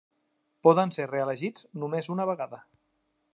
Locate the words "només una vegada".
1.83-2.63